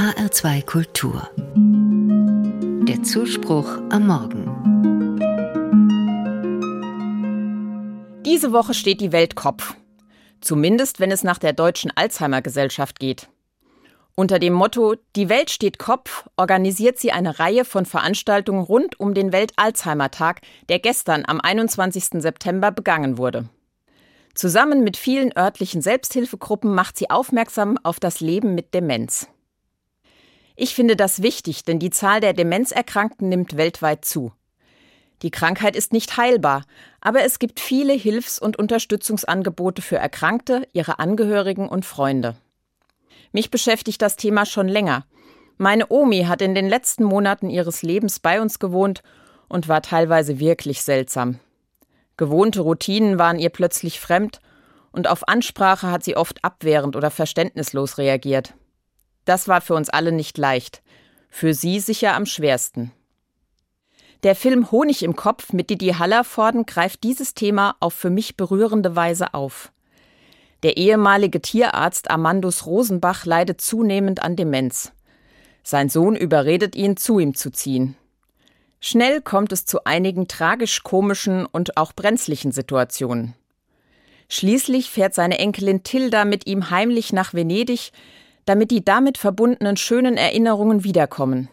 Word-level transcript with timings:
HR2 0.00 0.64
Kultur. 0.64 1.28
Der 2.88 3.02
Zuspruch 3.02 3.68
am 3.90 4.06
Morgen. 4.06 4.46
Diese 8.24 8.50
Woche 8.50 8.72
steht 8.72 9.02
die 9.02 9.12
Welt 9.12 9.36
Kopf. 9.36 9.74
Zumindest, 10.40 11.00
wenn 11.00 11.10
es 11.10 11.22
nach 11.22 11.36
der 11.36 11.52
Deutschen 11.52 11.92
Alzheimer 11.94 12.40
Gesellschaft 12.40 12.98
geht. 12.98 13.28
Unter 14.14 14.38
dem 14.38 14.54
Motto 14.54 14.94
Die 15.16 15.28
Welt 15.28 15.50
steht 15.50 15.78
Kopf 15.78 16.26
organisiert 16.38 16.98
sie 16.98 17.12
eine 17.12 17.38
Reihe 17.38 17.66
von 17.66 17.84
Veranstaltungen 17.84 18.62
rund 18.62 18.98
um 18.98 19.12
den 19.12 19.32
Welt-Alzheimer-Tag, 19.32 20.40
der 20.70 20.78
gestern 20.78 21.24
am 21.26 21.42
21. 21.42 22.22
September 22.22 22.72
begangen 22.72 23.18
wurde. 23.18 23.50
Zusammen 24.34 24.82
mit 24.82 24.96
vielen 24.96 25.36
örtlichen 25.36 25.82
Selbsthilfegruppen 25.82 26.74
macht 26.74 26.96
sie 26.96 27.10
aufmerksam 27.10 27.76
auf 27.82 28.00
das 28.00 28.20
Leben 28.20 28.54
mit 28.54 28.72
Demenz. 28.72 29.28
Ich 30.62 30.74
finde 30.74 30.94
das 30.94 31.22
wichtig, 31.22 31.64
denn 31.64 31.78
die 31.78 31.88
Zahl 31.88 32.20
der 32.20 32.34
Demenzerkrankten 32.34 33.30
nimmt 33.30 33.56
weltweit 33.56 34.04
zu. 34.04 34.30
Die 35.22 35.30
Krankheit 35.30 35.74
ist 35.74 35.94
nicht 35.94 36.18
heilbar, 36.18 36.66
aber 37.00 37.24
es 37.24 37.38
gibt 37.38 37.60
viele 37.60 37.94
Hilfs- 37.94 38.38
und 38.38 38.58
Unterstützungsangebote 38.58 39.80
für 39.80 39.96
Erkrankte, 39.96 40.68
ihre 40.74 40.98
Angehörigen 40.98 41.66
und 41.66 41.86
Freunde. 41.86 42.36
Mich 43.32 43.50
beschäftigt 43.50 44.02
das 44.02 44.16
Thema 44.16 44.44
schon 44.44 44.68
länger. 44.68 45.06
Meine 45.56 45.90
Omi 45.90 46.24
hat 46.24 46.42
in 46.42 46.54
den 46.54 46.68
letzten 46.68 47.04
Monaten 47.04 47.48
ihres 47.48 47.80
Lebens 47.80 48.20
bei 48.20 48.42
uns 48.42 48.58
gewohnt 48.58 49.02
und 49.48 49.66
war 49.66 49.80
teilweise 49.80 50.40
wirklich 50.40 50.82
seltsam. 50.82 51.38
Gewohnte 52.18 52.60
Routinen 52.60 53.18
waren 53.18 53.38
ihr 53.38 53.48
plötzlich 53.48 53.98
fremd 53.98 54.42
und 54.92 55.08
auf 55.08 55.26
Ansprache 55.26 55.90
hat 55.90 56.04
sie 56.04 56.18
oft 56.18 56.44
abwehrend 56.44 56.96
oder 56.96 57.10
verständnislos 57.10 57.96
reagiert. 57.96 58.52
Das 59.24 59.48
war 59.48 59.60
für 59.60 59.74
uns 59.74 59.88
alle 59.88 60.12
nicht 60.12 60.38
leicht. 60.38 60.82
Für 61.28 61.54
sie 61.54 61.80
sicher 61.80 62.14
am 62.14 62.26
schwersten. 62.26 62.92
Der 64.22 64.34
Film 64.34 64.70
Honig 64.70 65.02
im 65.02 65.16
Kopf 65.16 65.52
mit 65.52 65.70
Didi 65.70 65.94
Hallervorden 65.98 66.66
greift 66.66 67.04
dieses 67.04 67.32
Thema 67.32 67.76
auf 67.80 67.94
für 67.94 68.10
mich 68.10 68.36
berührende 68.36 68.94
Weise 68.94 69.32
auf. 69.32 69.72
Der 70.62 70.76
ehemalige 70.76 71.40
Tierarzt 71.40 72.10
Amandus 72.10 72.66
Rosenbach 72.66 73.24
leidet 73.24 73.62
zunehmend 73.62 74.22
an 74.22 74.36
Demenz. 74.36 74.92
Sein 75.62 75.88
Sohn 75.88 76.16
überredet 76.16 76.76
ihn, 76.76 76.98
zu 76.98 77.18
ihm 77.18 77.34
zu 77.34 77.50
ziehen. 77.50 77.96
Schnell 78.78 79.22
kommt 79.22 79.52
es 79.52 79.64
zu 79.64 79.84
einigen 79.84 80.28
tragisch-komischen 80.28 81.46
und 81.46 81.76
auch 81.78 81.92
brenzlichen 81.92 82.52
Situationen. 82.52 83.34
Schließlich 84.28 84.90
fährt 84.90 85.14
seine 85.14 85.38
Enkelin 85.38 85.82
Tilda 85.82 86.24
mit 86.24 86.46
ihm 86.46 86.70
heimlich 86.70 87.12
nach 87.12 87.34
Venedig, 87.34 87.92
damit 88.50 88.72
die 88.72 88.84
damit 88.84 89.16
verbundenen 89.16 89.76
schönen 89.76 90.16
Erinnerungen 90.16 90.82
wiederkommen. 90.82 91.48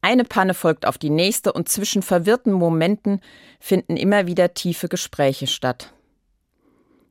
Eine 0.00 0.24
Panne 0.24 0.54
folgt 0.54 0.86
auf 0.86 0.96
die 0.96 1.10
nächste 1.10 1.52
und 1.52 1.68
zwischen 1.68 2.00
verwirrten 2.00 2.54
Momenten 2.54 3.20
finden 3.60 3.98
immer 3.98 4.26
wieder 4.26 4.54
tiefe 4.54 4.88
Gespräche 4.88 5.46
statt. 5.46 5.92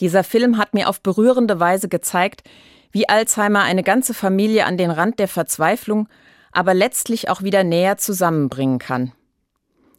Dieser 0.00 0.24
Film 0.24 0.56
hat 0.56 0.72
mir 0.72 0.88
auf 0.88 1.02
berührende 1.02 1.60
Weise 1.60 1.90
gezeigt, 1.90 2.44
wie 2.92 3.10
Alzheimer 3.10 3.60
eine 3.60 3.82
ganze 3.82 4.14
Familie 4.14 4.64
an 4.64 4.78
den 4.78 4.90
Rand 4.90 5.18
der 5.18 5.28
Verzweiflung, 5.28 6.08
aber 6.50 6.72
letztlich 6.72 7.28
auch 7.28 7.42
wieder 7.42 7.62
näher 7.62 7.98
zusammenbringen 7.98 8.78
kann. 8.78 9.12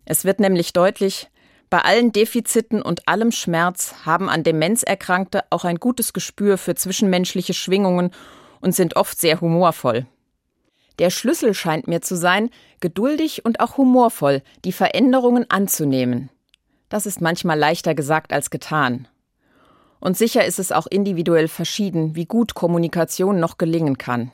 Es 0.03 0.25
wird 0.25 0.39
nämlich 0.39 0.73
deutlich, 0.73 1.29
bei 1.69 1.81
allen 1.81 2.11
Defiziten 2.11 2.81
und 2.81 3.07
allem 3.07 3.31
Schmerz 3.31 3.93
haben 4.03 4.29
an 4.29 4.41
Demenz 4.41 4.81
Erkrankte 4.81 5.43
auch 5.51 5.63
ein 5.63 5.75
gutes 5.75 6.11
Gespür 6.11 6.57
für 6.57 6.73
zwischenmenschliche 6.73 7.53
Schwingungen 7.53 8.09
und 8.61 8.73
sind 8.73 8.95
oft 8.95 9.19
sehr 9.19 9.41
humorvoll. 9.41 10.05
Der 10.99 11.09
Schlüssel 11.09 11.53
scheint 11.53 11.87
mir 11.87 12.01
zu 12.01 12.15
sein, 12.15 12.49
geduldig 12.79 13.45
und 13.45 13.59
auch 13.59 13.77
humorvoll 13.77 14.41
die 14.65 14.71
Veränderungen 14.71 15.49
anzunehmen. 15.49 16.29
Das 16.89 17.05
ist 17.05 17.21
manchmal 17.21 17.59
leichter 17.59 17.93
gesagt 17.93 18.33
als 18.33 18.49
getan. 18.49 19.07
Und 19.99 20.17
sicher 20.17 20.45
ist 20.45 20.59
es 20.59 20.71
auch 20.71 20.87
individuell 20.87 21.47
verschieden, 21.47 22.15
wie 22.15 22.25
gut 22.25 22.53
Kommunikation 22.53 23.39
noch 23.39 23.57
gelingen 23.57 23.97
kann. 23.97 24.31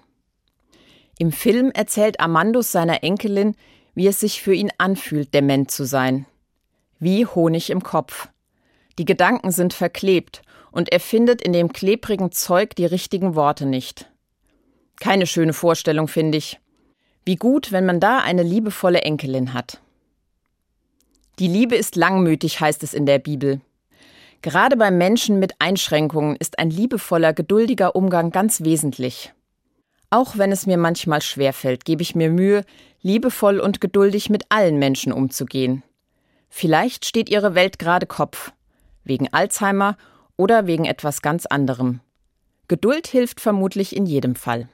Im 1.20 1.32
Film 1.32 1.72
erzählt 1.72 2.20
Amandus 2.20 2.72
seiner 2.72 3.04
Enkelin, 3.04 3.56
wie 3.96 4.08
es 4.08 4.20
sich 4.20 4.42
für 4.42 4.54
ihn 4.54 4.72
anfühlt, 4.78 5.34
dement 5.34 5.70
zu 5.70 5.86
sein. 5.86 6.26
Wie 7.00 7.26
Honig 7.26 7.70
im 7.70 7.84
Kopf. 7.84 8.30
Die 8.98 9.06
Gedanken 9.06 9.52
sind 9.52 9.74
verklebt 9.74 10.42
und 10.72 10.92
er 10.92 11.00
findet 11.00 11.42
in 11.42 11.54
dem 11.54 11.72
klebrigen 11.72 12.32
Zeug 12.32 12.76
die 12.76 12.86
richtigen 12.86 13.36
Worte 13.36 13.66
nicht. 13.66 14.10
Keine 15.04 15.28
schöne 15.28 15.52
Vorstellung, 15.52 16.08
finde 16.08 16.38
ich. 16.38 16.62
Wie 17.26 17.36
gut, 17.36 17.74
wenn 17.74 17.86
man 17.86 18.00
da 18.00 18.20
eine 18.20 18.42
liebevolle 18.42 19.02
Enkelin 19.02 19.54
hat. 19.54 19.82
Die 21.40 21.50
Liebe 21.50 21.76
ist 21.76 21.98
langmütig, 21.98 22.62
heißt 22.62 22.84
es 22.84 22.94
in 22.94 23.06
der 23.06 23.20
Bibel. 23.20 23.60
Gerade 24.42 24.78
bei 24.78 24.92
Menschen 24.92 25.40
mit 25.40 25.56
Einschränkungen 25.60 26.38
ist 26.38 26.58
ein 26.58 26.70
liebevoller, 26.70 27.34
geduldiger 27.34 27.98
Umgang 27.98 28.32
ganz 28.32 28.62
wesentlich. 28.64 29.34
Auch 30.10 30.38
wenn 30.38 30.54
es 30.54 30.68
mir 30.68 30.78
manchmal 30.78 31.22
schwerfällt, 31.22 31.84
gebe 31.84 32.02
ich 32.02 32.16
mir 32.16 32.30
Mühe, 32.30 32.64
liebevoll 33.02 33.60
und 33.60 33.82
geduldig 33.82 34.30
mit 34.30 34.46
allen 34.48 34.80
Menschen 34.80 35.12
umzugehen. 35.12 35.84
Vielleicht 36.48 37.04
steht 37.04 37.30
ihre 37.30 37.56
Welt 37.56 37.78
gerade 37.78 38.06
Kopf, 38.06 38.54
wegen 39.04 39.34
Alzheimer 39.34 39.98
oder 40.38 40.66
wegen 40.66 40.86
etwas 40.86 41.22
ganz 41.22 41.46
anderem. 41.46 42.00
Geduld 42.70 43.08
hilft 43.08 43.42
vermutlich 43.42 43.98
in 43.98 44.06
jedem 44.06 44.36
Fall. 44.36 44.70